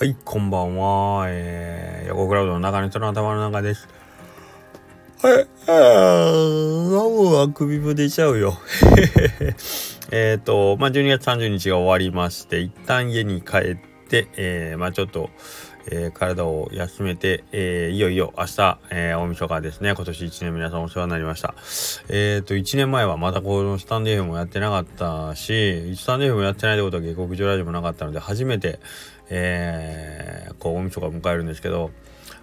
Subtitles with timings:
[0.00, 1.24] はい、こんばんは。
[1.26, 3.88] えー、横クラウドの中の人の頭の中です。
[5.20, 8.56] はい、あー、ラムは首も出ちゃうよ。
[10.12, 13.76] えっと、まあ、12月30日が終わりまして、一旦家に帰っ
[14.08, 15.30] て、えー、まあ、ちょっと、
[15.90, 19.94] えー、体を休めて、えー、いよいよ明日、えー、大晦日ですね。
[19.94, 21.54] 今年1年皆さんお世話になりました。
[22.08, 28.80] えっ、と、1年前はまたこのスタンデーフもやってなかったし、スタンデーフもやってないってことは下克上ラジオもなかったので、初めて、
[29.30, 31.90] えー、こう、大晦日を迎えるんですけど、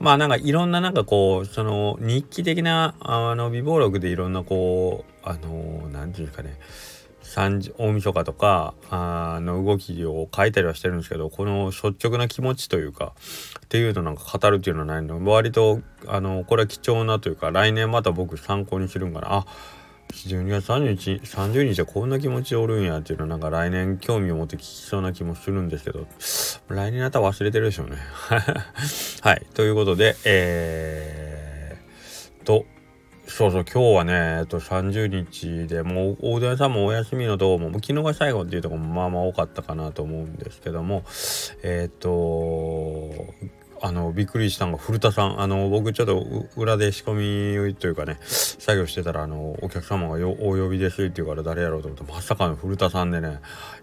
[0.00, 6.58] まあなんかいろんななんかこう、その日記的な、あの、微暴録でいろんなこう、あの、なんていうんですかね、
[7.34, 13.12] 大晦日とかあの動きを書いたりはしてるんですけどこの率直な気持ちというか
[13.64, 15.22] っていうのなんか語るっていうのはないの。
[15.30, 19.28] 割とあのこれは貴重なというか来年また僕参考にするんかな。
[19.30, 19.46] あ
[20.12, 26.06] 12月30日30日はこんな気持ちおるんやっていうのなんか来年興味を持って聞きそうな気もするんですけど
[26.68, 27.96] 来年あたら忘れてるでしょうね。
[29.20, 29.46] はい。
[29.54, 32.64] ということでえー、と
[33.28, 41.04] そうそう今日はねえっと30日でもう大田屋さんもお休みのとこももう昨日が最後っていうとこもまあまあ多かったかなと思うんですけども
[41.62, 43.12] えっと
[43.80, 45.40] あのびっくりしたのが古田さん。
[45.40, 46.26] あの僕ちょっと
[46.56, 53.38] 裏で仕込みというかね作業してたらあのお客様がお呼びですって言うから誰やろうと思ってまさかの古田さんでね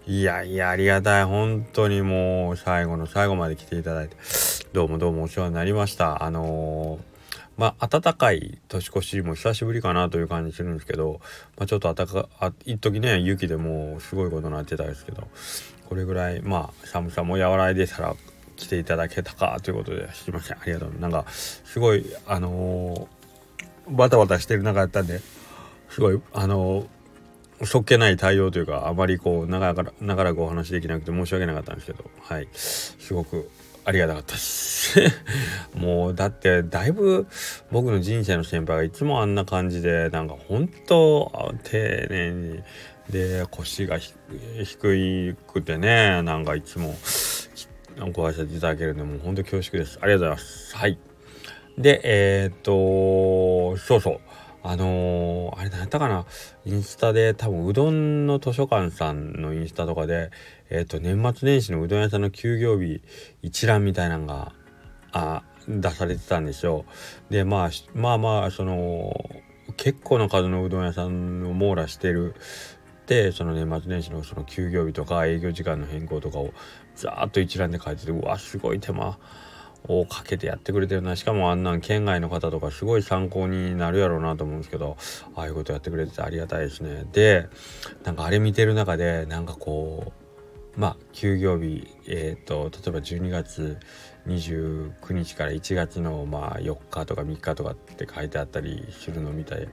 [0.06, 1.24] いやいやありがたい。
[1.24, 4.16] 本当にもう最後の最後まで来ていただいて
[4.74, 6.22] どうもどうもお世話になりました。
[6.22, 7.15] あのー
[7.56, 11.20] まあ、暖かい年越しも久しぶりかなという感じするんですけど、
[11.56, 15.26] まあ、ちょっと暖かあ一時ね雪でもうすごいことになってたんですけど
[15.88, 18.14] これぐらいまあ寒さも和らいでたら
[18.56, 20.58] 来ていただけたかということですいません。
[20.58, 20.92] ありがとう。
[20.98, 25.20] なんかすごいあのー、バタバタしてる中やったんで
[25.90, 26.86] すごいあのー
[27.64, 32.48] そっけない対応というかあまりこう長ら長らくお話できなくて申し訳なかったんですけどはい。
[32.52, 33.50] すごく
[33.86, 34.98] ありがたかったです。
[35.78, 37.28] もうだってだいぶ
[37.70, 42.62] 僕の人生の先輩がいつもあんな感じでなんか本当丁寧に
[43.10, 46.96] で腰が低くてねなんかいつも
[48.12, 50.00] ご挨拶いただけるんでもう本当恐縮です。
[50.02, 50.76] ありがとうございます。
[50.76, 50.98] はい。
[51.78, 54.20] でえー、っとそうそう。
[54.68, 56.26] あのー、あれ何やったかな？
[56.64, 60.30] インスタで多分うどんの図書館さんのインスタとかで
[60.70, 63.00] えっ、ー、と年末年始のうどん屋さんの休業日
[63.42, 64.52] 一覧みたいなのが
[65.12, 66.84] あ出されてたんですよ。
[67.30, 69.12] でまあまあまあその
[69.76, 72.34] 結構な数のうどん屋さんを網羅してる
[73.06, 76.52] でその年末年始のその休業日とか営業時間の変更とかを
[76.94, 79.18] ざーっと一覧で書いててうわすごい手間。
[79.88, 81.16] をかけてやってくれてるな。
[81.16, 84.96] しかもあんなん県外の方とかすごい参考になるやろうなと思うんですけど
[85.34, 87.04] ああいうことやってくれててありがたいですね。
[87.12, 87.48] で
[88.04, 90.12] なんかあれ見てる中でなんかこ
[90.76, 93.78] うまあ休業日えっ、ー、と例えば12月
[94.26, 99.68] 29日から1月のまあ4日とか3日とかって書いてあったりするのみたい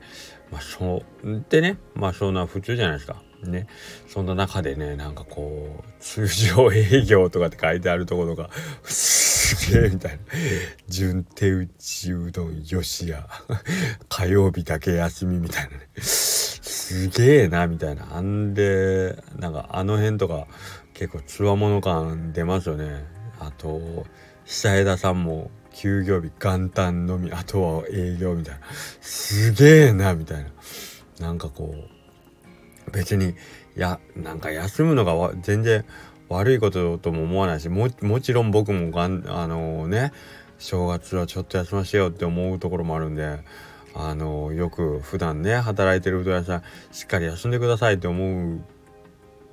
[0.51, 3.21] まあそうでねまあそんな普通じゃないですか。
[3.43, 3.67] ね。
[4.07, 8.49] そんな中でねなんかこう通常営業とかって書いてあるところが
[9.55, 10.17] すげえみたいな
[10.87, 13.27] 順手打ちうどんよしや
[14.09, 15.89] 火曜日だけ休みみたいなね。
[16.01, 18.07] すげえなみたいな。
[18.15, 20.47] あんでなんかあの辺とか
[20.93, 23.05] 結構つわもの感出ますよね。
[23.39, 24.05] あと
[24.45, 28.61] 久枝さんも休業日元旦のみあとは営業みたいな。
[29.01, 30.49] すげえなみたいな。
[31.19, 31.73] なんかこ
[32.87, 33.35] う別にい
[33.75, 35.85] やなんか休むのが全然
[36.33, 40.11] 悪いこととも思わないしもちろん僕もがんあのー、ね
[40.57, 43.39] 正月はちょっと休ませようって思うところもあるんで
[43.95, 48.63] あの、よく普段ね働いてるうどん屋さんしっかり休んでくださいって思うん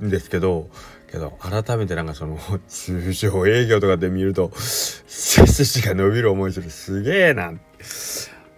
[0.01, 0.71] ですけど
[1.11, 2.39] けど改めてなんかその
[2.69, 6.71] 通常営業とかで見ると背筋が伸びる思いする。
[6.71, 7.53] すげえな。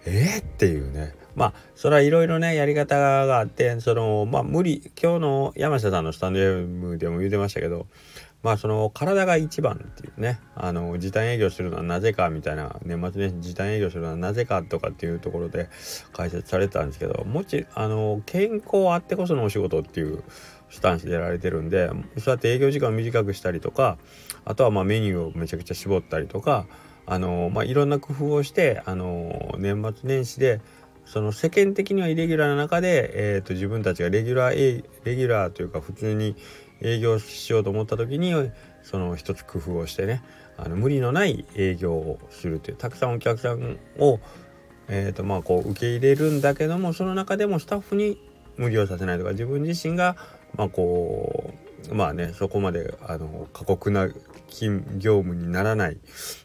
[0.05, 1.15] えー、っていうね。
[1.35, 7.87] まあそれはいろいろねやり方があってそのまあ無理今日の山下さんのスタンド FM でも言ってましたけど
[8.43, 15.69] まあその体が一番っていうねあの時短営業するのはなぜかみたいな年末年始時短営業するのはなぜかとかっていうところで
[16.11, 20.23] 解説されてたんですけどもちあの健康あってこそのお仕事っていう
[20.69, 23.97] スタンスでやられてるんでそうやって営業時間を短くしたりとか
[24.43, 26.67] あとはまあメニューをめちゃくちゃ絞ったりとか
[27.05, 30.59] あのまあいろんな工夫をしてあの年末年始で
[31.05, 36.35] その世間的にはイレギュラーな中で、えーと、自分たちがレギュラーレギュラーというか普通に
[36.83, 38.33] 営業しようと思った時に
[38.83, 40.21] その一つ工夫をしてね
[40.57, 44.19] あの無理のない営業をするというたくさんお客さんを、
[44.87, 48.19] えーとまあ、こう受け入れるんだけどもその中でもスタッフに
[48.57, 50.15] 無理をさせないとか自分自身が、
[50.55, 51.53] まあ、こ
[51.89, 54.09] うまあねそこまであの過酷な
[54.49, 55.95] 勤業務にならないっ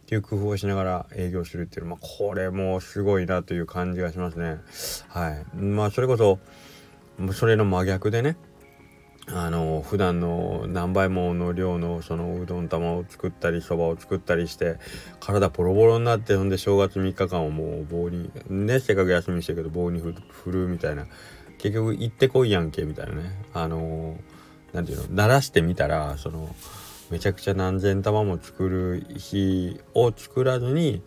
[0.06, 4.56] ていう工夫をしながら営業するっていうのは、まあ、これもすごいなという感じがしますね。
[5.08, 5.56] はい。
[5.56, 6.38] まあそれこそ
[7.34, 8.36] それの真逆でね
[9.32, 14.78] あの普段の何倍もの量のそのうどん玉を作ったりそばを作ったりして
[15.20, 21.06] 体ボロボロになってほんで正月3日間をもう棒にねせっかく休みしてるけど棒に振るみたいな。
[21.58, 23.14] 結局行ってこいやんけみたいな。
[23.14, 24.16] ねあの
[24.72, 26.54] 何て言うの鳴らしてみたらその
[27.10, 31.02] めちゃくちゃ何千玉も作る日を作らずに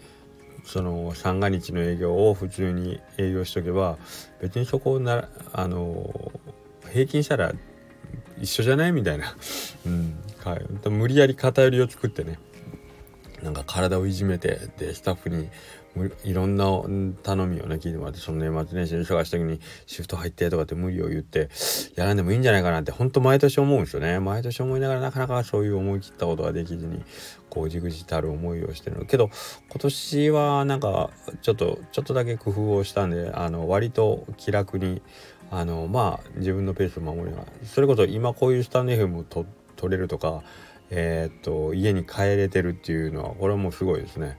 [0.63, 3.97] その三が日の営業を普通に営業しとけば
[4.41, 6.31] 別にそこをなあの
[6.91, 7.53] 平均したら
[8.42, 8.92] 一緒じゃない？
[8.92, 9.36] みたいな、
[9.86, 12.40] うん、はい、無理やり偏りを作ってね。
[13.42, 15.50] なんか体をいじめてでスタッフに
[16.24, 16.66] いろんな
[17.24, 21.50] 頼みをね聞いてもらってその年末年始の忙しい時にシフト入ってとかって無理を言って
[21.96, 24.20] やらんでもいいんじゃないかなってほんと毎年思うんですよね。
[24.20, 27.04] 毎年思いながらなかなかそういう思い切ったことができずに
[27.50, 29.32] こうじくじたる思いをしてるけど
[29.70, 31.10] 今年はなんか
[31.42, 35.02] ちょっとちょっとだけ工夫をしたんであの割と気楽に
[35.51, 39.45] あのまあ自分のペースを守りながらそれこそ今こういうスタンド FM を取
[39.92, 40.42] れるとか
[40.89, 44.38] えー、っと家に帰れてるっていうのはこれはもうすごいですね。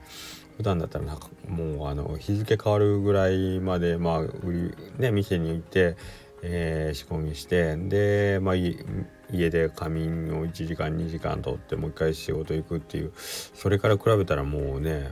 [0.57, 5.97] 普段だったらなんかもうあの日付変わるぐらいまでまあ売りね店に行って、
[6.43, 15.11] えー、仕込みしてでまあ家で仮眠を1時間2時間とってもう一回仕事行くっていうそれから比べたらもうね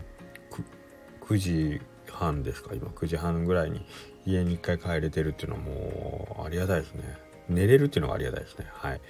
[1.21, 1.81] 9時
[2.11, 3.83] 半ですか今9時半ぐらいに
[4.25, 7.03] 家に1回帰れてるっていうのはもうありがたいですね。
[7.49, 8.65] 寝れるっていうのがありがたいですね。
[8.71, 9.01] はい。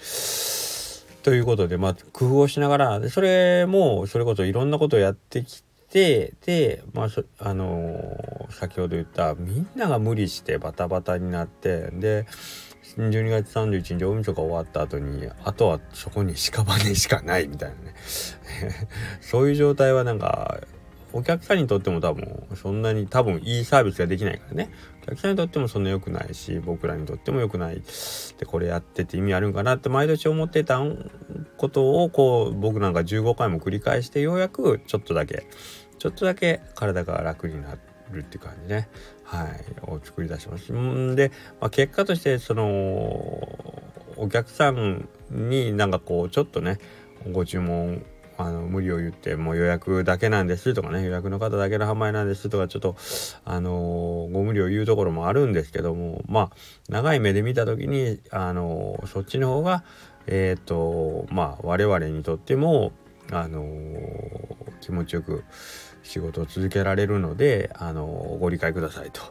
[1.23, 7.07] ということでまあ工夫をしながらそれもそれこそいろんなことをやってきてでまあ
[7.39, 12.25] あのー、先ほど言ったみんなが無理してバタバタになってで
[12.97, 17.95] 12月31日大晦日終わった後にあとはそこに屍しかないみたいなね。
[19.21, 20.61] そういう状態はなんか
[21.13, 24.71] お客さんにとっても多分そんなに多分いいサービスができないからね。
[25.03, 27.81] お客さんにとってもそんな良くないし僕らにとっても良くない
[28.37, 30.79] でこれやってて意味あるんかなって毎年思ってた
[31.57, 35.47] ことをこう僕なんか15回も繰り返してようやくちょっとだけ
[35.97, 37.77] ちょっとだけ体が楽にな
[38.11, 38.89] るって感じね。
[39.23, 39.49] はい。
[39.83, 42.63] を作り出しますんで、まあ、結果としてその
[44.17, 46.79] お客さんになんかこうちょっとね
[47.31, 48.05] ご注文
[48.41, 52.95] あの無理を言ってもう予約だけなんですとかね予約の方だけの販売なんですとかちょっと
[53.45, 56.51] あのご無理を言うところもあるんですけどもまあ
[56.89, 59.83] 長い目で見た時にあのそっちの方が
[60.27, 62.91] えっ、ー、とまあ我々にとっても
[63.31, 63.63] あの
[64.81, 65.43] 気持ちよく
[66.03, 68.05] 仕事を続けられるのであの
[68.39, 69.21] ご理解くださいと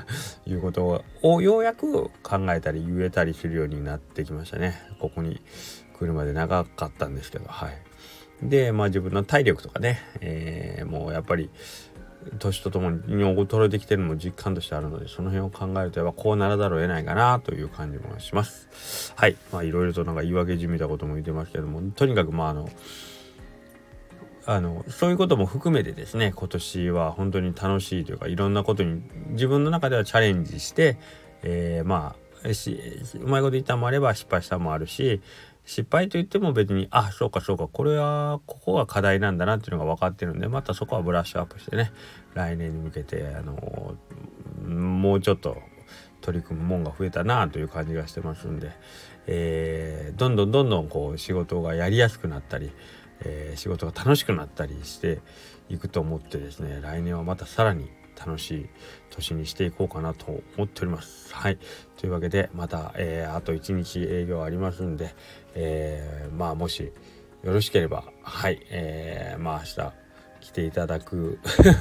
[0.50, 5.42] いうことをようやく考えたり言えたりするようになってきましたねここに
[5.98, 7.86] 来るまで長かったんですけどはい。
[8.42, 11.50] で、まあ自分の体力とかね、えー、もうやっぱり
[12.38, 19.12] 年とともに衰えてきてるのも実感としてあるので、その辺を考えるとやっぱこうならざるを得ないかなという感じもします。
[19.16, 19.36] はい。
[19.52, 22.68] まあいろいろとなんか言い訳じみたことも言ってますけども、とにかくまああの、
[24.48, 30.98] あのそういうことも含めてですね今年は本当に楽しいというかいろんなことに自分の中ではチャレンジして、
[31.42, 32.80] えー、まあし
[33.20, 35.20] うまいこと言ったもあれば失敗したもあるし
[35.66, 41.92] 失敗と言っても別にあそうかそうかこれはここが課題なんだなっていうのが分かってるんでまたそこはブラッシュアップしてね
[42.34, 43.96] 来年に向けてあの
[44.64, 45.58] もうちょっと
[46.20, 48.70] 取り組むもんが増えたなという感じがしてますんで、
[49.26, 52.70] えー、どんどんどんどんこう仕事がやりやすくなったり、
[53.20, 55.20] えー、仕事が楽しくなったりして
[55.68, 58.66] いくと思ってですね来年はまたさらに楽しい
[59.10, 61.34] 年にしていこうかなと思っております。
[61.34, 61.58] はい。
[61.96, 65.14] というわけで、また、えー、あと1日営業ありますんで、
[65.54, 70.06] えー、まあ、もしよろしければ、はい、えー、まあ、明日、
[70.46, 71.40] 来ていただく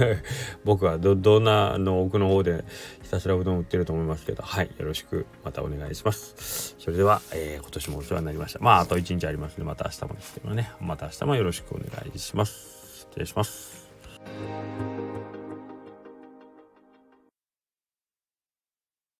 [0.66, 2.64] 僕はどどんなの奥の方で
[3.04, 4.72] ひたすらうどん売ってると思いますけどはい。
[4.80, 6.76] よろしくまたお願いします。
[6.80, 8.60] それでは、えー、今年もお世話になりました。
[8.60, 10.72] まああと1日ありますのでまた明日もですけどね。
[10.82, 13.06] また明日もよろしくお願いします。
[13.12, 13.86] 失礼します。